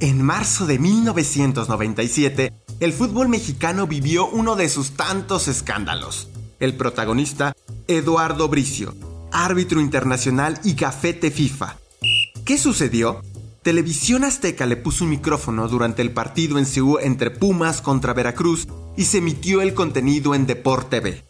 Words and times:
En 0.00 0.22
marzo 0.22 0.64
de 0.66 0.78
1997, 0.78 2.52
el 2.78 2.92
fútbol 2.92 3.28
mexicano 3.28 3.88
vivió 3.88 4.28
uno 4.28 4.54
de 4.54 4.68
sus 4.68 4.92
tantos 4.92 5.48
escándalos. 5.48 6.28
El 6.60 6.76
protagonista, 6.76 7.52
Eduardo 7.88 8.48
Bricio, 8.48 8.94
árbitro 9.32 9.80
internacional 9.80 10.60
y 10.62 10.74
gafete 10.74 11.32
FIFA. 11.32 11.78
¿Qué 12.44 12.58
sucedió? 12.58 13.22
Televisión 13.62 14.22
Azteca 14.22 14.66
le 14.66 14.76
puso 14.76 15.02
un 15.02 15.10
micrófono 15.10 15.66
durante 15.66 16.00
el 16.00 16.12
partido 16.12 16.58
en 16.58 16.66
Seúl 16.66 17.00
entre 17.02 17.32
Pumas 17.32 17.82
contra 17.82 18.12
Veracruz 18.12 18.68
y 18.96 19.04
se 19.04 19.18
emitió 19.18 19.62
el 19.62 19.74
contenido 19.74 20.36
en 20.36 20.46
Deporte 20.46 21.00
TV. 21.00 21.24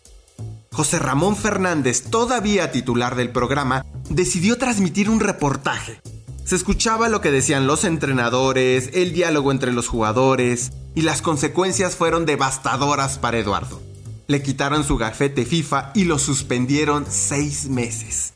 José 0.72 0.98
Ramón 0.98 1.36
Fernández, 1.36 2.04
todavía 2.10 2.70
titular 2.70 3.16
del 3.16 3.30
programa, 3.30 3.86
decidió 4.10 4.58
transmitir 4.58 5.08
un 5.08 5.20
reportaje. 5.20 6.02
Se 6.48 6.56
escuchaba 6.56 7.10
lo 7.10 7.20
que 7.20 7.30
decían 7.30 7.66
los 7.66 7.84
entrenadores, 7.84 8.88
el 8.94 9.12
diálogo 9.12 9.52
entre 9.52 9.70
los 9.70 9.86
jugadores, 9.86 10.72
y 10.94 11.02
las 11.02 11.20
consecuencias 11.20 11.94
fueron 11.94 12.24
devastadoras 12.24 13.18
para 13.18 13.36
Eduardo. 13.36 13.82
Le 14.28 14.40
quitaron 14.40 14.82
su 14.82 14.96
gafete 14.96 15.44
FIFA 15.44 15.90
y 15.94 16.04
lo 16.04 16.18
suspendieron 16.18 17.04
seis 17.06 17.68
meses. 17.68 18.32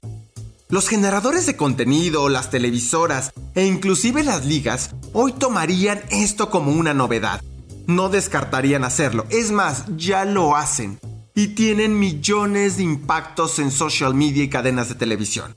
Los 0.69 0.91
generadores 0.91 1.47
de 1.47 1.57
contenido, 1.57 2.29
las 2.29 2.51
televisoras 2.51 3.33
e 3.55 3.65
inclusive 3.65 4.23
las 4.23 4.45
ligas 4.45 4.91
hoy 5.15 5.33
tomarían 5.33 6.02
esto 6.10 6.51
como 6.51 6.71
una 6.71 6.93
novedad. 6.93 7.41
No 7.87 8.10
descartarían 8.10 8.85
hacerlo, 8.85 9.24
es 9.30 9.52
más, 9.52 9.85
ya 9.97 10.27
lo 10.27 10.55
hacen 10.55 11.01
y 11.35 11.49
tienen 11.49 11.99
millones 11.99 12.77
de 12.77 12.83
impactos 12.83 13.59
en 13.59 13.71
social 13.71 14.15
media 14.15 14.45
y 14.45 14.51
cadenas 14.51 14.91
de 14.91 14.97
televisión. 14.97 15.57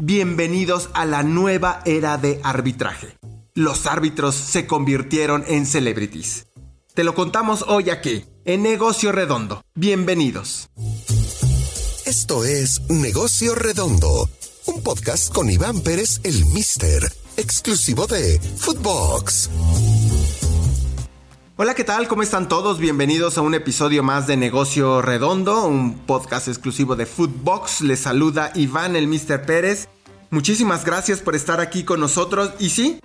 Bienvenidos 0.00 0.90
a 0.94 1.04
la 1.06 1.24
nueva 1.24 1.82
era 1.84 2.18
de 2.18 2.40
arbitraje. 2.44 3.18
Los 3.54 3.86
árbitros 3.86 4.36
se 4.36 4.64
convirtieron 4.64 5.42
en 5.48 5.66
celebrities. 5.66 6.46
Te 6.94 7.02
lo 7.02 7.16
contamos 7.16 7.64
hoy 7.66 7.90
aquí, 7.90 8.24
en 8.44 8.62
Negocio 8.62 9.10
Redondo. 9.10 9.60
Bienvenidos. 9.74 10.68
Esto 12.06 12.44
es 12.44 12.80
Negocio 12.88 13.56
Redondo, 13.56 14.30
un 14.66 14.84
podcast 14.84 15.32
con 15.34 15.50
Iván 15.50 15.80
Pérez 15.80 16.20
el 16.22 16.44
Mister, 16.46 17.12
exclusivo 17.36 18.06
de 18.06 18.38
Footbox. 18.38 19.50
Hola, 21.60 21.74
¿qué 21.74 21.82
tal? 21.82 22.06
¿Cómo 22.06 22.22
están 22.22 22.48
todos? 22.48 22.78
Bienvenidos 22.78 23.36
a 23.36 23.40
un 23.40 23.52
episodio 23.52 24.04
más 24.04 24.28
de 24.28 24.36
Negocio 24.36 25.02
Redondo, 25.02 25.66
un 25.66 25.98
podcast 25.98 26.46
exclusivo 26.46 26.94
de 26.94 27.04
Foodbox. 27.04 27.80
Les 27.80 27.98
saluda 27.98 28.52
Iván, 28.54 28.94
el 28.94 29.08
Mr. 29.08 29.44
Pérez. 29.44 29.88
Muchísimas 30.30 30.84
gracias 30.84 31.18
por 31.18 31.34
estar 31.34 31.58
aquí 31.58 31.82
con 31.82 31.98
nosotros. 31.98 32.52
Y 32.60 32.68
sí, 32.68 33.00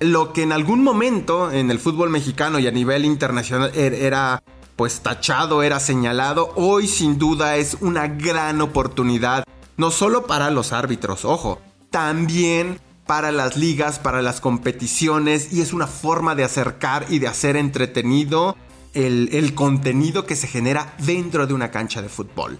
lo 0.00 0.32
que 0.32 0.42
en 0.42 0.50
algún 0.50 0.82
momento 0.82 1.52
en 1.52 1.70
el 1.70 1.78
fútbol 1.78 2.10
mexicano 2.10 2.58
y 2.58 2.66
a 2.66 2.72
nivel 2.72 3.04
internacional 3.04 3.70
er, 3.72 3.94
era 3.94 4.42
pues 4.74 4.98
tachado, 5.02 5.62
era 5.62 5.78
señalado, 5.78 6.52
hoy 6.56 6.88
sin 6.88 7.20
duda 7.20 7.54
es 7.54 7.76
una 7.80 8.08
gran 8.08 8.60
oportunidad, 8.62 9.44
no 9.76 9.92
solo 9.92 10.26
para 10.26 10.50
los 10.50 10.72
árbitros, 10.72 11.24
ojo, 11.24 11.60
también 11.90 12.80
para 13.12 13.30
las 13.30 13.58
ligas, 13.58 13.98
para 13.98 14.22
las 14.22 14.40
competiciones 14.40 15.52
y 15.52 15.60
es 15.60 15.74
una 15.74 15.86
forma 15.86 16.34
de 16.34 16.44
acercar 16.44 17.04
y 17.10 17.18
de 17.18 17.28
hacer 17.28 17.58
entretenido 17.58 18.56
el, 18.94 19.54
contenido 19.54 20.24
que 20.24 20.34
se 20.34 20.46
genera 20.46 20.94
dentro 20.96 21.46
de 21.46 21.52
una 21.52 21.70
cancha 21.70 22.00
de 22.00 22.08
fútbol. 22.08 22.58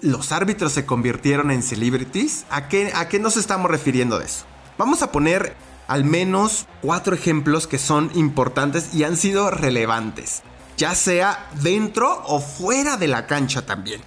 ¿Los 0.00 0.32
árbitros 0.32 0.72
se 0.72 0.86
convirtieron 0.86 1.52
en 1.52 1.62
celebrities? 1.62 2.46
¿A 2.50 2.66
qué, 2.66 2.90
¿A 2.96 3.08
qué 3.08 3.20
nos 3.20 3.36
estamos 3.36 3.70
refiriendo 3.70 4.18
de 4.18 4.24
eso? 4.24 4.44
Vamos 4.76 5.02
a 5.02 5.12
poner 5.12 5.54
al 5.86 6.02
menos 6.02 6.66
cuatro 6.80 7.14
ejemplos 7.14 7.68
que 7.68 7.78
son 7.78 8.10
importantes 8.16 8.92
y 8.92 9.04
han 9.04 9.16
sido 9.16 9.52
relevantes, 9.52 10.42
ya 10.76 10.96
sea 10.96 11.48
dentro 11.62 12.24
o 12.26 12.40
fuera 12.40 12.96
de 12.96 13.06
la 13.06 13.28
cancha 13.28 13.66
también. 13.66 14.00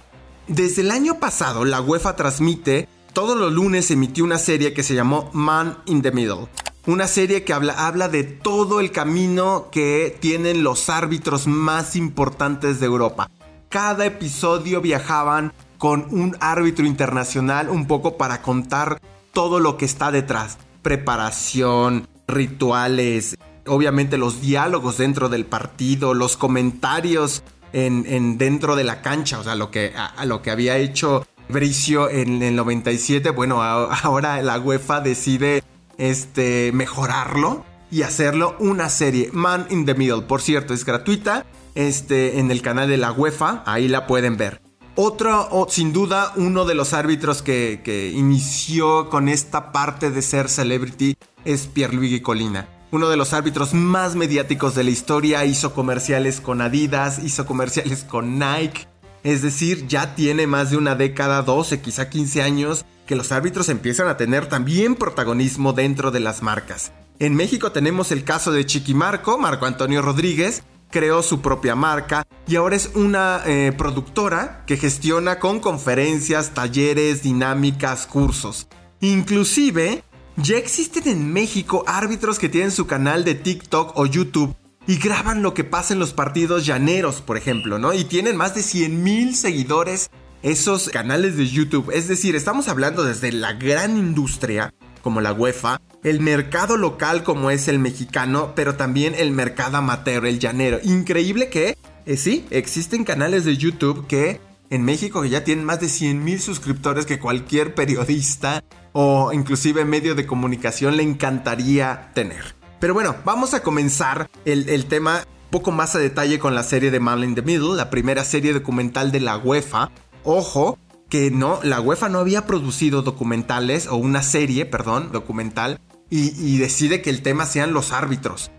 Desde 0.46 0.82
el 0.82 0.90
año 0.90 1.20
pasado, 1.20 1.64
la 1.64 1.80
UEFA 1.80 2.16
transmite 2.16 2.86
todos 3.16 3.34
los 3.34 3.50
lunes 3.50 3.90
emitió 3.90 4.24
una 4.24 4.36
serie 4.36 4.74
que 4.74 4.82
se 4.82 4.94
llamó 4.94 5.30
Man 5.32 5.78
in 5.86 6.02
the 6.02 6.12
Middle. 6.12 6.48
Una 6.84 7.06
serie 7.06 7.44
que 7.44 7.54
habla, 7.54 7.86
habla 7.86 8.10
de 8.10 8.24
todo 8.24 8.78
el 8.78 8.92
camino 8.92 9.68
que 9.72 10.14
tienen 10.20 10.62
los 10.62 10.90
árbitros 10.90 11.46
más 11.46 11.96
importantes 11.96 12.78
de 12.78 12.84
Europa. 12.84 13.30
Cada 13.70 14.04
episodio 14.04 14.82
viajaban 14.82 15.54
con 15.78 16.06
un 16.10 16.36
árbitro 16.40 16.84
internacional 16.84 17.70
un 17.70 17.86
poco 17.86 18.18
para 18.18 18.42
contar 18.42 19.00
todo 19.32 19.60
lo 19.60 19.78
que 19.78 19.86
está 19.86 20.10
detrás. 20.10 20.58
Preparación, 20.82 22.06
rituales, 22.28 23.38
obviamente 23.66 24.18
los 24.18 24.42
diálogos 24.42 24.98
dentro 24.98 25.30
del 25.30 25.46
partido, 25.46 26.12
los 26.12 26.36
comentarios 26.36 27.42
en, 27.72 28.36
dentro 28.36 28.76
de 28.76 28.84
la 28.84 29.00
cancha, 29.00 29.38
o 29.38 29.42
sea, 29.42 29.54
lo 29.54 29.70
que, 29.70 29.94
a 29.96 30.26
lo 30.26 30.42
que 30.42 30.50
había 30.50 30.76
hecho 30.76 31.26
Bricio 31.48 32.10
en 32.10 32.42
el 32.42 32.56
97, 32.56 33.30
bueno, 33.30 33.62
ahora 33.62 34.42
la 34.42 34.58
UEFA 34.58 35.00
decide 35.00 35.62
este, 35.98 36.72
mejorarlo 36.72 37.64
y 37.90 38.02
hacerlo 38.02 38.56
una 38.58 38.88
serie. 38.88 39.30
Man 39.32 39.66
in 39.70 39.86
the 39.86 39.94
Middle, 39.94 40.22
por 40.22 40.42
cierto, 40.42 40.74
es 40.74 40.84
gratuita 40.84 41.46
este, 41.74 42.38
en 42.38 42.50
el 42.50 42.62
canal 42.62 42.88
de 42.88 42.96
la 42.96 43.12
UEFA, 43.12 43.62
ahí 43.66 43.88
la 43.88 44.06
pueden 44.06 44.36
ver. 44.36 44.60
Otro, 44.98 45.66
sin 45.68 45.92
duda, 45.92 46.32
uno 46.36 46.64
de 46.64 46.74
los 46.74 46.94
árbitros 46.94 47.42
que, 47.42 47.82
que, 47.84 48.10
inició 48.10 49.10
con 49.10 49.28
esta 49.28 49.70
parte 49.70 50.10
de 50.10 50.22
ser 50.22 50.48
celebrity 50.48 51.16
es 51.44 51.66
Pierluigi 51.66 52.20
Colina. 52.20 52.66
Uno 52.92 53.10
de 53.10 53.18
los 53.18 53.34
árbitros 53.34 53.74
más 53.74 54.16
mediáticos 54.16 54.74
de 54.74 54.84
la 54.84 54.90
historia, 54.90 55.44
hizo 55.44 55.74
comerciales 55.74 56.40
con 56.40 56.62
Adidas, 56.62 57.18
hizo 57.22 57.44
comerciales 57.44 58.04
con 58.04 58.38
Nike, 58.38 58.88
es 59.26 59.42
decir, 59.42 59.88
ya 59.88 60.14
tiene 60.14 60.46
más 60.46 60.70
de 60.70 60.76
una 60.76 60.94
década, 60.94 61.42
12, 61.42 61.80
quizá 61.80 62.08
15 62.08 62.42
años, 62.42 62.84
que 63.06 63.16
los 63.16 63.32
árbitros 63.32 63.68
empiezan 63.68 64.06
a 64.06 64.16
tener 64.16 64.46
también 64.48 64.94
protagonismo 64.94 65.72
dentro 65.72 66.12
de 66.12 66.20
las 66.20 66.42
marcas. 66.42 66.92
En 67.18 67.34
México 67.34 67.72
tenemos 67.72 68.12
el 68.12 68.22
caso 68.22 68.52
de 68.52 68.64
Chiquimarco, 68.64 69.36
Marco 69.36 69.66
Antonio 69.66 70.00
Rodríguez, 70.00 70.62
creó 70.92 71.24
su 71.24 71.40
propia 71.40 71.74
marca 71.74 72.24
y 72.46 72.54
ahora 72.54 72.76
es 72.76 72.92
una 72.94 73.42
eh, 73.46 73.72
productora 73.76 74.62
que 74.64 74.76
gestiona 74.76 75.40
con 75.40 75.58
conferencias, 75.58 76.54
talleres, 76.54 77.24
dinámicas, 77.24 78.06
cursos. 78.06 78.68
Inclusive, 79.00 80.04
ya 80.36 80.56
existen 80.56 81.08
en 81.08 81.32
México 81.32 81.82
árbitros 81.88 82.38
que 82.38 82.48
tienen 82.48 82.70
su 82.70 82.86
canal 82.86 83.24
de 83.24 83.34
TikTok 83.34 83.98
o 83.98 84.06
YouTube 84.06 84.54
y 84.86 84.96
graban 84.98 85.42
lo 85.42 85.54
que 85.54 85.64
pasa 85.64 85.94
en 85.94 86.00
los 86.00 86.12
partidos 86.12 86.64
llaneros, 86.64 87.20
por 87.20 87.36
ejemplo, 87.36 87.78
¿no? 87.78 87.92
Y 87.92 88.04
tienen 88.04 88.36
más 88.36 88.54
de 88.54 88.62
100 88.62 89.02
mil 89.02 89.34
seguidores 89.34 90.10
esos 90.42 90.88
canales 90.90 91.36
de 91.36 91.48
YouTube. 91.48 91.90
Es 91.92 92.08
decir, 92.08 92.36
estamos 92.36 92.68
hablando 92.68 93.02
desde 93.02 93.32
la 93.32 93.54
gran 93.54 93.96
industria, 93.96 94.72
como 95.02 95.20
la 95.20 95.32
UEFA, 95.32 95.80
el 96.04 96.20
mercado 96.20 96.76
local 96.76 97.24
como 97.24 97.50
es 97.50 97.68
el 97.68 97.78
mexicano, 97.78 98.52
pero 98.54 98.76
también 98.76 99.14
el 99.16 99.32
mercado 99.32 99.78
amateur, 99.78 100.26
el 100.26 100.38
llanero. 100.38 100.78
Increíble 100.82 101.48
que, 101.48 101.76
eh, 102.06 102.16
sí, 102.16 102.44
existen 102.50 103.04
canales 103.04 103.44
de 103.44 103.56
YouTube 103.56 104.06
que 104.06 104.40
en 104.70 104.84
México 104.84 105.22
que 105.22 105.30
ya 105.30 105.44
tienen 105.44 105.64
más 105.64 105.80
de 105.80 105.88
100 105.88 106.24
mil 106.24 106.40
suscriptores 106.40 107.06
que 107.06 107.18
cualquier 107.18 107.74
periodista 107.74 108.62
o 108.92 109.32
inclusive 109.32 109.84
medio 109.84 110.14
de 110.14 110.26
comunicación 110.26 110.96
le 110.96 111.02
encantaría 111.02 112.10
tener. 112.14 112.55
Pero 112.80 112.94
bueno, 112.94 113.16
vamos 113.24 113.54
a 113.54 113.62
comenzar 113.62 114.28
el, 114.44 114.86
tema 114.86 115.24
un 115.26 115.50
poco 115.50 115.72
más 115.72 115.94
a 115.94 115.98
detalle 115.98 116.38
con 116.38 116.54
la 116.54 116.62
serie 116.62 116.90
de 116.90 117.00
Man 117.00 117.24
in 117.24 117.34
the 117.34 117.42
Middle, 117.42 117.74
la 117.74 117.88
primera 117.88 118.24
serie 118.24 118.52
documental 118.52 119.12
de 119.12 119.20
la 119.20 119.38
UEFA. 119.38 119.90
Ojo, 120.24 120.78
que 121.08 121.30
no, 121.30 121.60
la 121.62 121.80
UEFA 121.80 122.08
no 122.08 122.18
había 122.18 122.46
producido 122.46 123.02
documentales, 123.02 123.86
o 123.86 123.96
una 123.96 124.22
serie, 124.22 124.66
perdón, 124.66 125.10
documental, 125.12 125.80
y, 126.10 126.34
y, 126.38 126.58
decide 126.58 127.02
que 127.02 127.10
el 127.10 127.22
tema 127.22 127.46
sean 127.46 127.72
los 127.72 127.92
árbitros. 127.92 128.50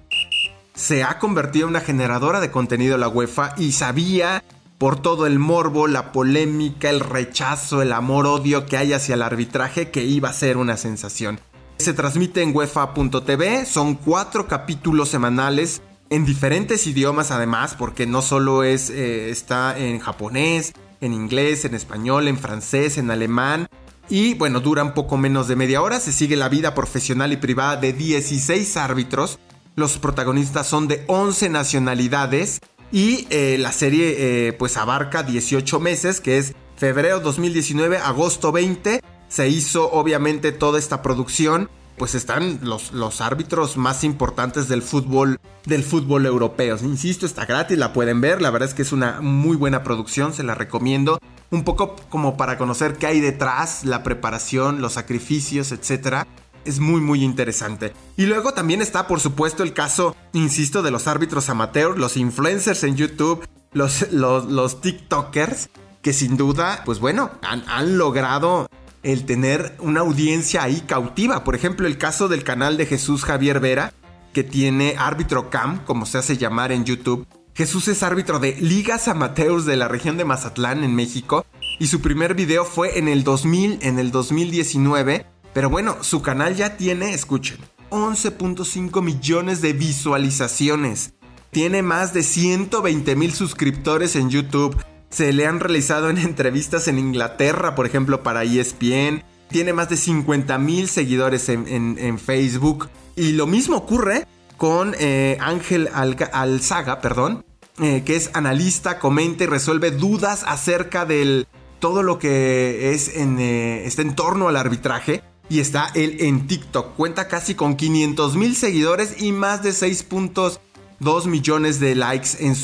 Se 0.74 1.04
ha 1.04 1.20
convertido 1.20 1.68
en 1.68 1.72
una 1.72 1.82
generadora 1.82 2.40
de 2.40 2.52
contenido 2.52 2.98
la 2.98 3.08
UEFA 3.08 3.54
y 3.58 3.72
sabía 3.72 4.44
por 4.78 5.02
todo 5.02 5.26
el 5.26 5.40
morbo, 5.40 5.88
la 5.88 6.12
polémica, 6.12 6.90
el 6.90 7.00
rechazo, 7.00 7.82
el 7.82 7.94
amor-odio 7.94 8.66
que 8.66 8.78
hay 8.78 8.94
hacia 8.94 9.16
el 9.16 9.22
arbitraje 9.22 9.92
que 9.92 10.04
iba 10.04 10.30
a 10.30 10.34
ser 10.34 10.58
una 10.58 10.78
sensación. 10.78 11.40
Se 11.78 11.94
transmite 11.94 12.42
en 12.42 12.56
UEFA.tv, 12.56 13.66
son 13.66 13.96
cuatro 13.96 14.48
capítulos 14.48 15.10
semanales 15.10 15.82
en 16.10 16.26
diferentes 16.26 16.88
idiomas 16.88 17.32
además, 17.32 17.76
porque 17.78 18.08
no 18.08 18.22
solo 18.22 18.64
es, 18.64 18.90
eh, 18.90 19.30
está 19.30 19.78
en 19.78 20.00
japonés, 20.00 20.74
en 21.02 21.14
inglés, 21.14 21.66
en 21.66 21.76
español, 21.76 22.28
en 22.28 22.38
francés, 22.38 22.98
en 22.98 23.12
alemán. 23.12 23.68
Y 24.10 24.34
bueno, 24.36 24.62
duran 24.62 24.94
poco 24.94 25.18
menos 25.18 25.48
de 25.48 25.56
media 25.56 25.82
hora. 25.82 26.00
Se 26.00 26.14
sigue 26.14 26.36
la 26.36 26.50
vida 26.50 26.74
profesional 26.74 27.34
y 27.34 27.38
privada 27.38 27.76
de 27.76 27.94
16 27.94 28.78
árbitros. 28.78 29.38
Los 29.76 29.98
protagonistas 29.98 30.66
son 30.68 30.88
de 30.88 31.04
11 31.08 31.50
nacionalidades. 31.50 32.62
Y 32.92 33.28
eh, 33.30 33.58
la 33.60 33.74
serie 33.74 34.16
eh, 34.18 34.54
pues 34.54 34.78
abarca 34.78 35.24
18 35.24 35.80
meses, 35.82 36.22
que 36.22 36.38
es 36.38 36.56
febrero 36.78 37.20
2019, 37.20 37.98
agosto 37.98 38.54
20 38.54 39.02
se 39.28 39.50
hizo 39.50 39.92
obviamente 39.92 40.52
toda 40.52 40.80
esta 40.80 41.02
producción 41.02 41.70
pues 41.98 42.14
están 42.14 42.60
los, 42.62 42.92
los 42.92 43.22
árbitros 43.22 43.76
más 43.76 44.04
importantes 44.04 44.68
del 44.68 44.84
fútbol, 44.84 45.40
del 45.66 45.84
fútbol 45.84 46.28
europeo. 46.28 46.78
Insisto, 46.84 47.26
está 47.26 47.46
gratis, 47.46 47.78
la 47.78 47.92
pueden 47.92 48.22
ver, 48.22 48.40
la 48.40 48.52
verdad 48.52 48.70
es 48.70 48.76
que 48.76 48.84
es 48.84 48.92
una 48.92 49.20
muy 49.20 49.58
buena 49.58 49.84
producción, 49.84 50.32
se 50.32 50.44
la 50.44 50.54
recomiendo. 50.54 51.20
Un 51.50 51.64
poco 51.64 51.96
como 52.10 52.38
para 52.38 52.60
conocer 52.60 52.98
qué 52.98 53.08
hay 53.08 53.20
detrás, 53.20 53.84
la 53.84 54.04
preparación, 54.04 54.80
los 54.80 54.94
sacrificios, 54.94 55.72
etcétera 55.72 56.28
es 56.66 56.80
muy 56.80 57.02
muy 57.02 57.24
interesante. 57.24 57.94
Y 58.18 58.26
luego 58.26 58.54
también 58.54 58.82
está 58.82 59.08
por 59.08 59.20
supuesto 59.20 59.64
el 59.64 59.74
caso, 59.74 60.16
insisto, 60.34 60.84
de 60.84 60.92
los 60.92 61.08
árbitros 61.08 61.50
amateurs, 61.50 61.98
los 61.98 62.18
influencers 62.18 62.84
en 62.84 62.98
YouTube, 62.98 63.48
los, 63.72 64.12
los, 64.12 64.46
los 64.46 64.82
TikTokers, 64.82 65.70
que 66.02 66.14
sin 66.14 66.36
duda, 66.36 66.82
pues 66.86 67.00
bueno, 67.00 67.32
han, 67.42 67.64
han 67.68 67.98
logrado 67.98 68.68
el 69.04 69.26
tener 69.26 69.76
una 69.80 70.02
audiencia 70.02 70.64
ahí 70.64 70.82
cautiva. 70.82 71.44
Por 71.44 71.56
ejemplo, 71.56 71.88
el 71.88 71.98
caso 71.98 72.28
del 72.28 72.44
canal 72.44 72.78
de 72.78 72.86
Jesús 72.86 73.24
Javier 73.24 73.60
Vera, 73.60 73.94
que 74.34 74.44
tiene 74.44 74.96
árbitro 74.98 75.50
cam, 75.50 75.84
como 75.86 76.06
se 76.06 76.18
hace 76.18 76.38
llamar 76.38 76.72
en 76.72 76.86
YouTube. 76.86 77.26
Jesús 77.56 77.88
es 77.88 78.04
árbitro 78.04 78.40
de 78.40 78.56
ligas 78.62 79.08
amateurs 79.08 79.66
de 79.66 79.78
la 79.78 79.88
región 79.88 80.18
de 80.18 80.26
Mazatlán 80.26 80.84
en 80.84 80.94
México 80.94 81.46
y 81.80 81.88
su 81.88 82.02
primer 82.02 82.36
video 82.36 82.66
fue 82.66 83.00
en 83.00 83.08
el 83.08 83.24
2000, 83.24 83.80
en 83.82 83.98
el 83.98 84.12
2019. 84.12 85.26
Pero 85.54 85.70
bueno, 85.70 85.98
su 86.02 86.22
canal 86.22 86.56
ya 86.56 86.78
tiene, 86.78 87.14
escuchen, 87.14 87.58
11.5 87.90 89.02
millones 89.02 89.62
de 89.62 89.74
visualizaciones. 89.74 91.14
Tiene 91.50 91.82
más 91.82 92.14
de 92.14 92.22
120 92.22 93.16
mil 93.16 93.34
suscriptores 93.34 94.16
en 94.16 94.30
YouTube 94.30 94.76
se 95.10 95.34
le 95.34 95.48
han 95.48 95.60
realizado 95.60 96.10
en 96.10 96.18
entrevistas 96.18 96.88
en 96.88 97.00
Inglaterra, 97.00 97.76
por 97.76 97.86
ejemplo, 97.86 98.24
para 98.24 98.44
ESPN. 98.44 99.24
Tiene 99.50 99.74
más 99.74 99.90
de 99.90 99.98
50 99.98 100.58
mil 100.58 100.90
seguidores 100.90 101.48
en, 101.48 102.20
Facebook. 102.20 102.90
Y 103.16 103.32
lo 103.32 103.48
mismo 103.48 103.78
ocurre 103.78 104.28
con 104.58 104.94
eh, 105.00 105.38
Ángel 105.40 105.90
Alzaga, 105.94 107.00
perdón, 107.00 107.46
eh, 107.82 108.04
que 108.06 108.18
es 108.18 108.30
analista, 108.34 109.00
comenta 109.00 109.46
y 109.46 109.48
resuelve 109.48 109.92
dudas 109.92 110.44
acerca 110.46 111.06
de 111.06 111.46
todo 111.80 112.04
lo 112.04 112.20
que 112.20 112.92
eh, 112.92 113.84
está 113.86 114.02
en 114.02 114.16
torno 114.16 114.50
al 114.50 114.58
arbitraje. 114.58 115.24
Y 115.50 115.62
está 115.62 115.92
él 115.96 116.18
en 116.20 116.46
TikTok. 116.46 116.96
Cuenta 116.96 117.30
casi 117.30 117.56
con 117.56 117.78
500 117.78 118.36
mil 118.36 118.54
seguidores 118.54 119.22
y 119.22 119.32
más 119.32 119.64
de 119.64 119.70
6.2 119.70 121.26
millones 121.26 121.80
de 121.80 121.96
likes 121.96 122.32
en 122.42 122.56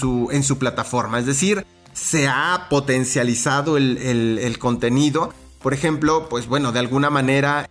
su 0.43 0.57
plataforma. 0.59 1.17
Es 1.17 1.25
decir, 1.25 1.65
se 1.93 2.27
ha 2.27 2.67
potencializado 2.69 3.77
el, 3.77 4.55
contenido. 4.59 5.33
Por 5.61 5.73
ejemplo, 5.73 6.27
pues 6.29 6.47
bueno, 6.47 6.71
de 6.71 6.79
alguna 6.79 7.09
manera 7.09 7.69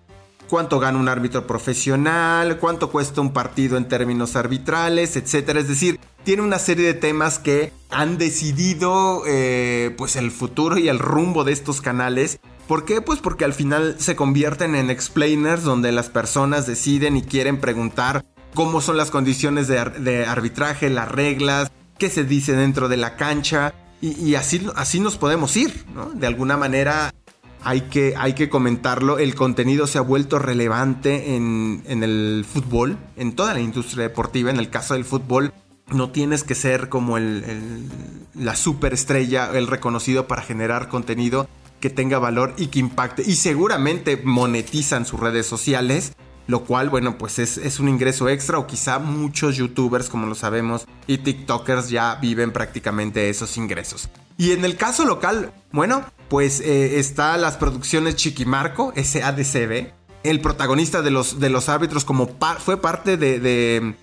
cuánto 0.48 0.78
gana 0.78 0.98
un 0.98 1.08
árbitro 1.08 1.46
profesional, 1.46 2.58
cuánto 2.58 2.90
cuesta 2.90 3.20
un 3.20 3.32
partido 3.32 3.76
en 3.76 3.88
términos 3.88 4.36
arbitrales, 4.36 5.16
etcétera. 5.16 5.60
Es 5.60 5.68
decir, 5.68 5.98
tiene 6.24 6.42
una 6.42 6.58
serie 6.58 6.86
de 6.86 6.94
temas 6.94 7.38
que 7.38 7.72
han 7.90 8.18
decidido 8.18 9.22
eh, 9.26 9.94
pues 9.96 10.16
el 10.16 10.30
futuro 10.30 10.78
y 10.78 10.88
el 10.88 10.98
rumbo 10.98 11.44
de 11.44 11.52
estos 11.52 11.80
canales. 11.80 12.38
¿Por 12.68 12.84
qué? 12.84 13.00
Pues 13.00 13.20
porque 13.20 13.44
al 13.44 13.54
final 13.54 13.96
se 13.98 14.14
convierten 14.14 14.74
en 14.74 14.90
explainers 14.90 15.62
donde 15.62 15.90
las 15.90 16.08
personas 16.08 16.66
deciden 16.66 17.16
y 17.16 17.22
quieren 17.22 17.58
preguntar 17.58 18.24
cómo 18.54 18.80
son 18.80 18.96
las 18.96 19.10
condiciones 19.10 19.68
de, 19.68 19.82
de 19.84 20.26
arbitraje, 20.26 20.90
las 20.90 21.10
reglas, 21.10 21.72
qué 21.98 22.08
se 22.10 22.24
dice 22.24 22.52
dentro 22.52 22.88
de 22.88 22.98
la 22.98 23.16
cancha. 23.16 23.74
Y, 24.02 24.34
así, 24.34 24.66
así 24.74 24.98
nos 24.98 25.16
podemos 25.16 25.56
ir, 25.56 25.84
¿no? 25.94 26.10
De 26.10 26.26
alguna 26.26 26.56
manera 26.56 27.14
hay 27.62 27.82
que, 27.82 28.14
hay 28.18 28.32
que 28.32 28.48
comentarlo, 28.48 29.20
el 29.20 29.36
contenido 29.36 29.86
se 29.86 29.98
ha 29.98 30.00
vuelto 30.00 30.40
relevante 30.40 31.36
en, 31.36 31.84
el 31.86 32.44
fútbol, 32.44 32.98
en 33.16 33.36
toda 33.36 33.54
la 33.54 33.60
industria 33.60 34.02
deportiva, 34.02 34.50
en 34.50 34.58
el 34.58 34.70
caso 34.70 34.94
del 34.94 35.04
fútbol. 35.04 35.54
No 35.86 36.10
tienes 36.10 36.42
que 36.42 36.56
ser 36.56 36.88
como 36.88 37.16
el, 37.16 37.88
la 38.34 38.56
superestrella, 38.56 39.50
el 39.56 39.68
reconocido 39.68 40.26
para 40.26 40.42
generar 40.42 40.88
contenido 40.88 41.48
que 41.78 41.88
tenga 41.88 42.18
valor 42.18 42.54
y 42.56 42.66
que 42.68 42.80
impacte. 42.80 43.22
Y 43.24 43.36
seguramente 43.36 44.20
monetizan 44.24 45.06
sus 45.06 45.20
redes 45.20 45.46
sociales 45.46 46.12
lo 46.46 46.64
cual, 46.64 46.90
bueno, 46.90 47.18
pues 47.18 47.38
es, 47.38 47.80
un 47.80 47.88
ingreso 47.88 48.28
extra 48.28 48.58
o 48.58 48.66
quizá 48.66 48.98
muchos 48.98 49.56
youtubers, 49.56 50.08
como 50.08 50.26
lo 50.26 50.34
sabemos, 50.34 50.86
y 51.06 51.18
TikTokers 51.18 51.88
ya 51.88 52.16
viven 52.16 52.52
prácticamente 52.52 53.30
esos 53.30 53.56
ingresos. 53.56 54.08
Y 54.38 54.52
en 54.52 54.64
el 54.64 54.76
caso 54.76 55.04
local, 55.04 55.52
bueno, 55.72 56.04
pues 56.28 56.60
eh, 56.60 56.98
está 56.98 57.36
las 57.36 57.56
producciones 57.56 58.16
Chiquimarco, 58.16 58.92
SADCB, 58.96 59.92
el 60.24 60.40
protagonista 60.40 61.02
de 61.02 61.10
los, 61.10 61.38
de 61.38 61.50
los 61.50 61.68
árbitros 61.68 62.04
como 62.04 62.28
fue 62.58 62.80
parte 62.80 63.16
de, 63.16 63.94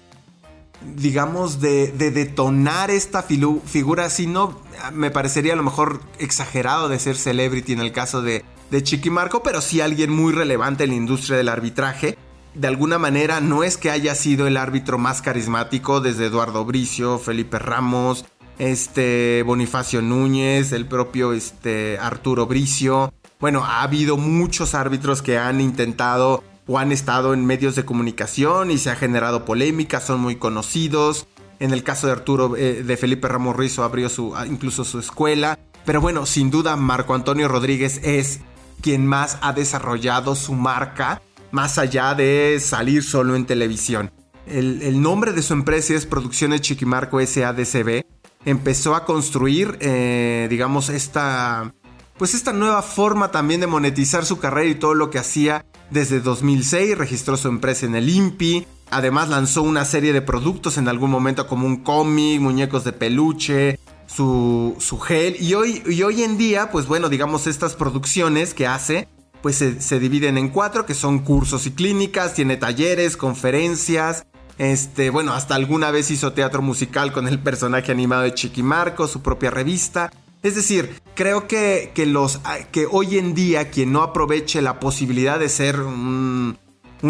digamos, 0.95 1.59
de, 1.59 1.91
detonar 1.91 2.91
esta 2.91 3.23
figura, 3.23 4.09
si 4.09 4.27
no, 4.27 4.61
me 4.93 5.11
parecería 5.11 5.53
a 5.53 5.55
lo 5.55 5.63
mejor 5.63 6.01
exagerado 6.19 6.89
de 6.89 6.99
ser 6.99 7.15
celebrity 7.15 7.73
en 7.73 7.79
el 7.79 7.91
caso 7.91 8.21
de, 8.21 8.43
de 8.69 8.83
Chiquimarco, 8.83 9.43
pero 9.43 9.61
sí 9.61 9.81
alguien 9.81 10.11
muy 10.11 10.33
relevante 10.33 10.83
en 10.83 10.91
la 10.91 10.95
industria 10.95 11.37
del 11.37 11.49
arbitraje 11.49 12.17
de 12.53 12.67
alguna 12.67 12.97
manera 12.97 13.41
no 13.41 13.63
es 13.63 13.77
que 13.77 13.91
haya 13.91 14.15
sido 14.15 14.47
el 14.47 14.57
árbitro 14.57 14.97
más 14.97 15.21
carismático 15.21 16.01
desde 16.01 16.25
Eduardo 16.25 16.65
Bricio, 16.65 17.19
Felipe 17.19 17.59
Ramos, 17.59 18.25
este 18.57 19.43
Bonifacio 19.43 20.01
Núñez, 20.01 20.71
el 20.71 20.85
propio 20.85 21.33
este 21.33 21.97
Arturo 21.99 22.45
Bricio. 22.47 23.13
Bueno, 23.39 23.63
ha 23.63 23.81
habido 23.81 24.17
muchos 24.17 24.75
árbitros 24.75 25.21
que 25.21 25.37
han 25.37 25.61
intentado 25.61 26.43
o 26.67 26.77
han 26.77 26.91
estado 26.91 27.33
en 27.33 27.45
medios 27.45 27.75
de 27.75 27.85
comunicación 27.85 28.69
y 28.69 28.77
se 28.77 28.89
ha 28.89 28.95
generado 28.95 29.45
polémica, 29.45 30.01
son 30.01 30.19
muy 30.19 30.35
conocidos. 30.35 31.25
En 31.59 31.71
el 31.71 31.83
caso 31.83 32.07
de 32.07 32.13
Arturo, 32.13 32.55
eh, 32.57 32.83
de 32.83 32.97
Felipe 32.97 33.27
Ramos 33.27 33.55
Rizo 33.55 33.83
abrió 33.83 34.09
su, 34.09 34.33
incluso 34.47 34.83
su 34.83 34.99
escuela. 34.99 35.57
Pero 35.85 36.01
bueno, 36.01 36.25
sin 36.25 36.51
duda 36.51 36.75
Marco 36.75 37.15
Antonio 37.15 37.47
Rodríguez 37.47 38.01
es 38.03 38.41
quien 38.81 39.07
más 39.07 39.37
ha 39.41 39.53
desarrollado 39.53 40.35
su 40.35 40.53
marca 40.53 41.21
más 41.51 41.77
allá 41.77 42.15
de 42.15 42.59
salir 42.59 43.03
solo 43.03 43.35
en 43.35 43.45
televisión. 43.45 44.11
El, 44.45 45.01
nombre 45.01 45.31
de 45.31 45.43
su 45.43 45.53
empresa 45.53 45.93
es 45.93 46.05
Producciones 46.05 46.61
Chiquimarco 46.61 47.23
SADCB. 47.23 48.03
Empezó 48.45 48.95
a 48.95 49.05
construir, 49.05 49.77
eh, 49.79 50.47
digamos, 50.49 50.89
esta, 50.89 51.73
pues 52.17 52.33
esta 52.33 52.51
nueva 52.51 52.81
forma 52.81 53.31
también 53.31 53.61
de 53.61 53.67
monetizar 53.67 54.25
su 54.25 54.39
carrera 54.39 54.69
y 54.69 54.75
todo 54.75 54.95
lo 54.95 55.11
que 55.11 55.19
hacía 55.19 55.65
desde 55.91 56.19
2006. 56.19 56.97
Registró 56.97 57.37
su 57.37 57.47
empresa 57.47 57.85
en 57.85 57.95
el 57.95 58.09
INPI. 58.09 58.65
Además 58.89 59.29
lanzó 59.29 59.61
una 59.61 59.85
serie 59.85 60.13
de 60.13 60.23
productos 60.23 60.79
en 60.79 60.87
algún 60.87 61.11
momento 61.11 61.45
como 61.45 61.67
un 61.67 61.83
cómic, 61.83 62.41
muñecos 62.41 62.83
de 62.83 62.93
peluche, 62.93 63.79
su, 64.07 64.75
su 64.79 64.99
gel. 64.99 65.35
Y 65.39 65.53
hoy, 65.53 65.83
y 65.85 66.01
hoy 66.01 66.23
en 66.23 66.39
día, 66.39 66.71
pues 66.71 66.87
bueno, 66.87 67.09
digamos, 67.09 67.45
estas 67.45 67.75
producciones 67.75 68.55
que 68.55 68.65
hace 68.65 69.07
pues 69.41 69.55
se, 69.55 69.99
dividen 69.99 70.37
en 70.37 70.49
cuatro, 70.49 70.85
que 70.85 70.93
son 70.93 71.19
cursos 71.19 71.65
y 71.65 71.71
clínicas, 71.71 72.33
tiene 72.33 72.57
talleres, 72.57 73.17
conferencias, 73.17 74.25
este, 74.57 75.09
bueno, 75.09 75.33
hasta 75.33 75.55
alguna 75.55 75.89
vez 75.91 76.11
hizo 76.11 76.33
teatro 76.33 76.61
musical 76.61 77.13
con 77.13 77.27
el 77.27 77.39
personaje 77.39 77.91
animado 77.91 78.23
de 78.23 78.33
Chiqui 78.33 78.61
Marco, 78.61 79.07
su 79.07 79.21
propia 79.21 79.51
revista. 79.51 80.11
Es 80.43 80.55
decir, 80.55 81.01
creo 81.15 81.47
que, 81.47 81.91
que, 81.95 82.05
los, 82.05 82.41
que 82.71 82.85
hoy 82.85 83.17
en 83.17 83.33
día 83.33 83.71
quien 83.71 83.93
no 83.93 84.03
aproveche 84.03 84.61
la 84.61 84.79
posibilidad 84.79 85.39
de 85.39 85.49
ser 85.49 85.79
un 85.79 86.57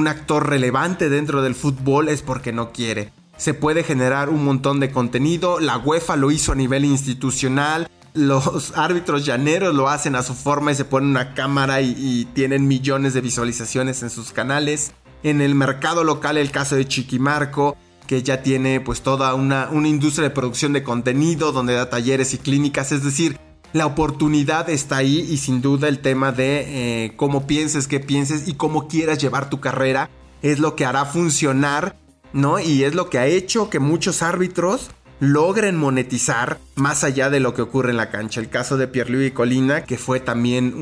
actor 0.08 0.48
relevante 0.48 1.10
dentro 1.10 1.42
del 1.42 1.56
fútbol 1.56 2.10
es 2.10 2.22
porque 2.22 2.54
no 2.54 2.72
quiere. 2.72 3.12
Se 3.38 3.54
puede 3.54 3.84
generar 3.84 4.30
un 4.30 4.44
montón 4.44 4.80
de 4.80 4.92
contenido, 4.92 5.60
la 5.60 5.78
UEFA 5.78 6.18
lo 6.18 6.30
hizo 6.30 6.52
a 6.52 6.56
nivel 6.56 6.86
institucional, 6.86 7.90
los 8.20 8.74
árbitros 8.78 9.26
llaneros 9.26 9.74
lo 9.74 9.90
hacen 9.90 10.16
a 10.16 10.24
su 10.24 10.34
forma 10.34 10.72
y 10.72 10.76
se 10.76 10.86
ponen 10.86 11.12
una 11.12 11.34
cámara 11.34 11.82
y, 11.82 12.28
tienen 12.34 12.68
millones 12.68 13.14
de 13.14 13.22
visualizaciones 13.22 14.04
en 14.04 14.10
sus 14.10 14.32
canales. 14.32 14.94
En 15.24 15.42
el 15.42 15.56
mercado 15.56 16.04
local 16.04 16.38
el 16.38 16.52
caso 16.52 16.76
de 16.76 16.88
Chiquimarco, 16.88 17.76
que 18.08 18.24
ya 18.24 18.42
tiene 18.42 18.80
pues 18.80 19.02
toda 19.02 19.34
una, 19.34 19.70
una 19.72 19.88
industria 19.88 20.30
de 20.30 20.34
producción 20.34 20.74
de 20.74 20.84
contenido 20.84 21.52
donde 21.52 21.74
da 21.74 21.90
talleres 21.90 22.34
y 22.34 22.38
clínicas, 22.38 22.92
es 22.92 23.04
decir, 23.04 23.38
la 23.74 23.86
oportunidad 23.86 24.70
está 24.70 24.98
ahí 24.98 25.20
y 25.30 25.38
sin 25.38 25.62
duda 25.62 25.88
el 25.88 26.00
tema 26.00 26.32
de 26.32 27.06
eh, 27.06 27.14
cómo 27.18 27.46
pienses, 27.46 27.88
qué 27.88 28.00
pienses 28.00 28.48
y 28.48 28.54
cómo 28.54 28.88
quieras 28.88 29.20
llevar 29.20 29.50
tu 29.50 29.60
carrera 29.60 30.10
es 30.42 30.60
lo 30.60 30.76
que 30.76 30.86
hará 30.86 31.06
funcionar, 31.06 31.96
¿no? 32.34 32.60
Y 32.60 32.84
es 32.84 32.96
lo 32.96 33.10
que 33.10 33.20
ha 33.20 33.26
hecho 33.26 33.70
que 33.70 33.80
muchos 33.80 34.22
árbitros 34.22 34.90
logren 35.20 35.76
monetizar 35.76 36.60
más 36.76 37.04
allá 37.04 37.30
de 37.30 37.40
lo 37.40 37.54
que 37.54 37.62
ocurre 37.62 37.92
en 37.92 37.98
la 37.98 38.10
cancha. 38.10 38.40
El 38.40 38.50
caso 38.50 38.78
de 38.78 38.88
Pierre-Louis 38.88 39.34
Colina, 39.34 39.84
que 39.84 39.98
fue 39.98 40.20
también 40.20 40.74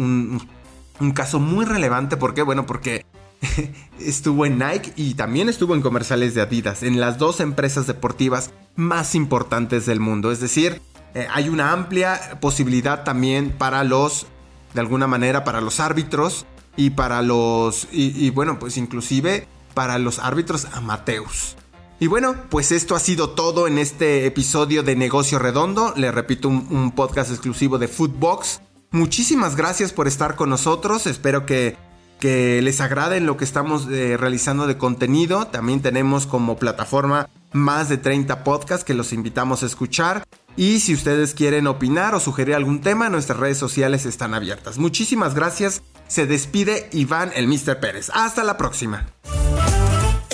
un, 1.00 1.12
caso 1.12 1.40
muy 1.40 1.66
relevante. 1.66 2.18
¿Por 2.18 2.34
qué? 2.34 2.44
Bueno, 2.44 2.66
porque 2.66 3.06
estuvo 4.00 4.46
en 4.46 4.60
Nike 4.60 4.94
y 4.96 5.16
también 5.16 5.50
estuvo 5.50 5.76
en 5.76 5.82
comerciales 5.82 6.34
de 6.36 6.42
Adidas, 6.42 6.84
en 6.84 7.00
las 7.00 7.18
dos 7.18 7.40
empresas 7.40 7.88
deportivas 7.88 8.52
más 8.76 9.16
importantes 9.16 9.86
del 9.86 10.00
mundo. 10.00 10.32
Es 10.32 10.40
decir, 10.40 10.82
eh, 11.14 11.28
hay 11.34 11.50
una 11.50 11.72
amplia 11.72 12.38
posibilidad 12.40 13.04
también 13.04 13.52
para 13.52 13.84
los, 13.84 14.28
de 14.74 14.82
alguna 14.82 15.08
manera, 15.08 15.44
para 15.44 15.62
los 15.62 15.80
árbitros 15.80 16.46
y 16.76 16.92
para 16.92 17.24
los, 17.24 17.88
y, 17.92 18.30
bueno, 18.30 18.60
pues 18.60 18.78
inclusive 18.78 19.48
para 19.74 19.98
los 19.98 20.20
árbitros 20.20 20.66
amateurs. 20.74 21.56
Y 22.00 22.08
bueno, 22.08 22.36
pues 22.50 22.72
esto 22.72 22.96
ha 22.96 23.00
sido 23.00 23.32
todo 23.32 23.68
en 23.68 23.80
este 23.80 24.28
episodio 24.28 24.84
de 24.84 24.96
Negocio 24.96 25.40
Redondo. 25.40 25.94
Le 25.96 26.12
repito, 26.12 26.48
un, 26.48 26.92
podcast 26.92 27.32
exclusivo 27.32 27.80
de 27.80 27.88
Footbox. 27.88 28.62
Muchísimas 28.92 29.56
gracias 29.56 29.94
por 29.94 30.08
estar 30.08 30.36
con 30.36 30.50
nosotros. 30.50 31.08
Espero 31.08 31.48
que, 31.48 31.76
que 32.20 32.62
les 32.62 32.82
agrade 32.82 33.20
lo 33.20 33.36
que 33.36 33.46
estamos 33.46 33.88
eh, 33.90 34.16
realizando 34.16 34.68
de 34.68 34.78
contenido. 34.78 35.48
También 35.48 35.82
tenemos 35.82 36.28
como 36.28 36.58
plataforma 36.58 37.30
más 37.52 37.90
de 37.90 37.98
30 37.98 38.44
podcasts 38.44 38.86
que 38.86 38.94
los 38.94 39.12
invitamos 39.12 39.64
a 39.64 39.66
escuchar. 39.66 40.24
Y 40.56 40.80
si 40.80 40.94
ustedes 40.94 41.34
quieren 41.34 41.66
opinar 41.66 42.14
o 42.14 42.20
sugerir 42.20 42.54
algún 42.54 42.82
tema, 42.82 43.10
nuestras 43.10 43.40
redes 43.40 43.58
sociales 43.58 44.06
están 44.06 44.36
abiertas. 44.36 44.78
Muchísimas 44.78 45.34
gracias. 45.34 45.82
Se 46.08 46.28
despide 46.28 46.90
Iván 46.94 47.32
el 47.36 47.48
Mr. 47.48 47.80
Pérez. 47.80 48.12
Hasta 48.14 48.44
la 48.44 48.56
próxima. 48.56 49.08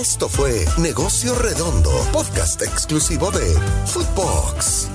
Esto 0.03 0.27
fue 0.27 0.65
Negocio 0.79 1.33
Redondo, 1.33 1.89
podcast 2.11 2.61
exclusivo 2.61 3.31
de 3.31 3.57
Footbox. 3.85 4.89